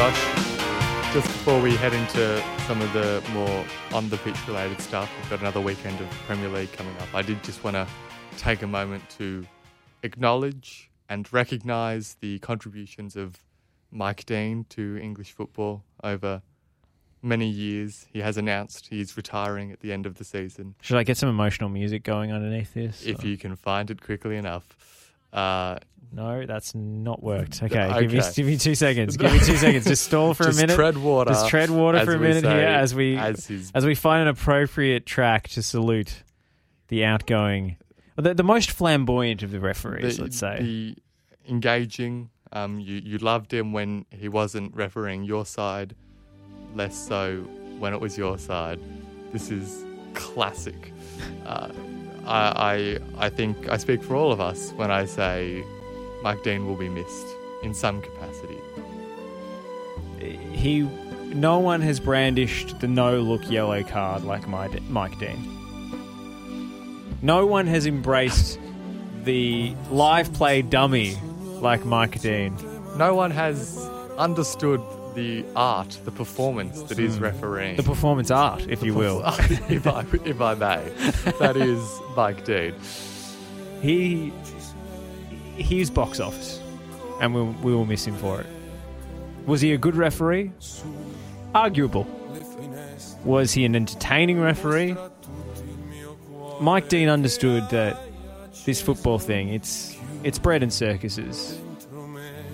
[0.00, 5.28] just before we head into some of the more on the pitch related stuff, we've
[5.28, 7.14] got another weekend of Premier League coming up.
[7.14, 7.86] I did just want to
[8.38, 9.46] take a moment to
[10.02, 13.44] acknowledge and recognise the contributions of
[13.90, 16.40] Mike Dean to English football over
[17.20, 18.06] many years.
[18.10, 20.76] He has announced he's retiring at the end of the season.
[20.80, 23.04] Should I get some emotional music going underneath this?
[23.04, 24.76] If or- you can find it quickly enough.
[25.30, 25.78] Uh,
[26.12, 27.62] No, that's not worked.
[27.62, 29.16] Okay, Give, me, give me two seconds.
[29.18, 29.84] Give me two seconds.
[29.84, 30.74] Just stall for just a minute.
[30.74, 31.30] tread water.
[31.30, 34.22] Just tread water for a minute say, here as we as his as we find
[34.22, 36.24] an appropriate track to salute
[36.88, 37.76] the outgoing,
[38.16, 40.16] the, the most flamboyant of the referees.
[40.16, 40.58] the, let's say.
[40.60, 40.96] the
[41.48, 42.30] engaging.
[42.52, 45.94] Um, you you loved him when he wasn't refereeing your side,
[46.74, 47.42] less so
[47.78, 48.80] when it was your side.
[49.32, 50.92] This is classic.
[51.46, 51.68] Uh,
[52.26, 55.64] I, I I think I speak for all of us when I say
[56.22, 57.26] Mike Dean will be missed
[57.62, 58.58] in some capacity.
[60.52, 60.82] he,
[61.34, 65.56] no one has brandished the no look yellow card like Mike Dean.
[67.22, 68.58] No one has embraced
[69.24, 71.16] the live play dummy
[71.60, 72.56] like Mike Dean.
[72.96, 73.78] No one has
[74.16, 74.82] understood
[75.14, 77.72] the art, the performance that is refereeing.
[77.72, 77.76] Hmm.
[77.76, 79.22] The performance art, if you will.
[79.68, 80.88] if I if I may,
[81.38, 81.82] that is
[82.16, 82.74] Mike Dean.
[83.82, 84.32] he
[85.60, 86.60] he's box office,
[87.20, 88.46] and we'll, we will miss him for it.
[89.46, 90.52] Was he a good referee?
[91.54, 92.06] Arguable.
[93.24, 94.96] Was he an entertaining referee?
[96.60, 97.98] Mike Dean understood that
[98.64, 101.58] this football thing, it's it's bread and circuses.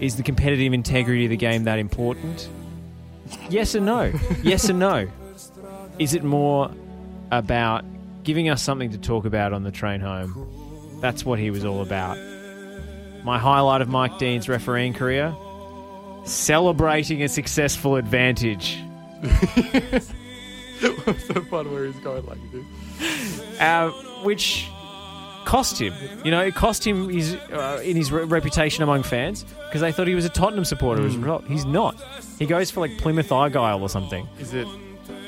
[0.00, 2.48] Is the competitive integrity of the game that important?
[3.48, 4.12] Yes and no.
[4.42, 5.08] yes and no.
[5.98, 6.70] Is it more
[7.30, 7.84] about
[8.24, 10.98] giving us something to talk about on the train home?
[11.00, 12.18] That's what he was all about.
[13.24, 15.34] My highlight of Mike Dean's refereeing career
[16.24, 18.78] celebrating a successful advantage.
[19.20, 20.08] What's
[21.28, 23.60] the one where he's going like this?
[23.60, 23.90] uh,
[24.22, 24.68] which
[25.44, 25.92] cost him.
[26.24, 29.92] You know, it cost him his uh, in his re- reputation among fans because they
[29.92, 31.04] thought he was a Tottenham supporter.
[31.04, 31.96] As a result, he's not.
[32.38, 34.26] He goes for like Plymouth Argyle or something.
[34.38, 34.66] Is it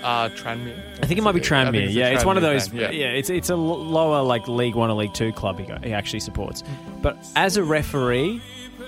[0.02, 0.78] uh, Tranmere?
[1.02, 1.84] I think it might be Tranmere.
[1.86, 2.68] it's Yeah, it's one of those.
[2.68, 2.90] fan, Yeah.
[2.90, 3.06] yeah.
[3.08, 5.92] it's it's a l- lower like League One or League Two club he, go, he
[5.92, 6.62] actually supports.
[7.02, 8.40] But as a referee,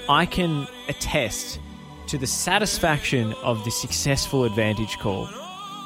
[0.08, 1.60] I can attest
[2.08, 5.28] to the satisfaction of the successful advantage call.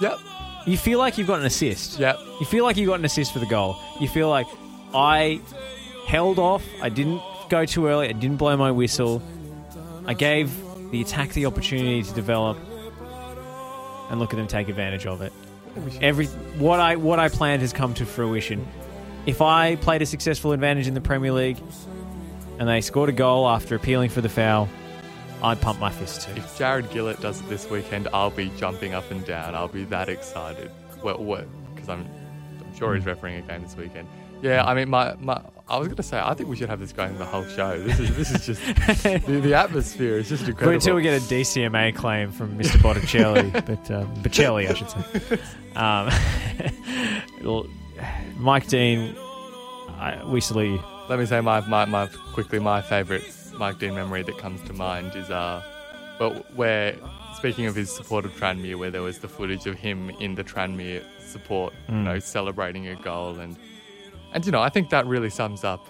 [0.01, 0.19] Yep.
[0.67, 1.99] You feel like you've got an assist.
[1.99, 2.19] Yep.
[2.41, 3.77] You feel like you got an assist for the goal.
[4.01, 4.47] You feel like
[4.95, 5.41] I
[6.07, 6.65] held off.
[6.81, 8.09] I didn't go too early.
[8.09, 9.21] I didn't blow my whistle.
[10.07, 10.53] I gave
[10.93, 12.59] the attack the opportunity to develop,
[14.11, 15.33] and look at them take advantage of it.
[16.01, 16.27] Every
[16.59, 18.67] what I what I planned has come to fruition.
[19.25, 21.59] If I played a successful advantage in the Premier League,
[22.59, 24.69] and they scored a goal after appealing for the foul,
[25.43, 26.33] I'd pump my fist too.
[26.37, 29.55] If Jarred Gillett does it this weekend, I'll be jumping up and down.
[29.55, 30.71] I'll be that excited.
[31.03, 31.47] Well, what?
[31.75, 32.09] Because I'm,
[32.91, 34.09] He's refereeing a game this weekend.
[34.43, 36.93] Yeah, I mean, my, my I was gonna say I think we should have this
[36.93, 37.81] going the whole show.
[37.81, 38.61] This is this is just
[39.27, 40.75] the, the atmosphere is just incredible.
[40.75, 42.83] Until we get a DCMA claim from Mr.
[42.83, 45.39] Botticelli, but um, Bocelli, I should say.
[45.77, 46.11] Um,
[48.39, 49.15] Mike Dean,
[49.89, 50.85] I, we salute you.
[51.09, 53.23] Let me say my, my, my quickly my favourite
[53.57, 55.63] Mike Dean memory that comes to mind is uh,
[56.23, 56.97] well, where
[57.35, 60.45] speaking of his support of Tranmere, where there was the footage of him in the
[60.45, 62.05] Tranmere support, you mm.
[62.05, 63.57] know, celebrating a goal, and
[64.33, 65.87] and you know, I think that really sums up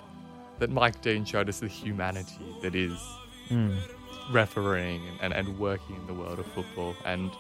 [0.59, 2.98] that Mike Dean showed us the humanity that is
[3.50, 3.76] mm.
[4.31, 7.31] refereeing and, and, and working in the world of football, and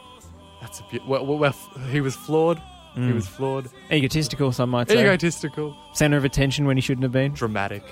[0.60, 1.06] that's a bit.
[1.06, 1.52] Well, well,
[1.90, 2.60] he was flawed.
[2.94, 3.14] He mm.
[3.14, 5.00] was flawed, Egotistical, some might say.
[5.00, 7.32] egotistical, Center of attention when he shouldn't have been.
[7.32, 7.82] dramatic,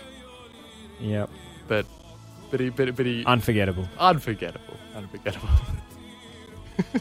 [1.01, 1.31] Yep.
[1.69, 1.87] but
[2.51, 3.89] but he but, but he Unforgettable.
[3.99, 5.49] unforgettable, unforgettable.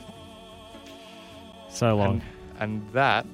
[1.69, 2.21] So long.
[2.59, 3.25] And, that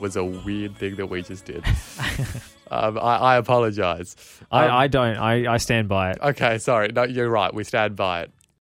[0.00, 1.64] was a weird thing that we just did.
[2.72, 4.16] um, I, I apologize.
[4.50, 5.16] Um, I, I don't.
[5.16, 6.18] I, I stand by it.
[6.20, 6.88] okay, sorry.
[6.88, 7.54] No, you're right.
[7.54, 8.32] We stand by it.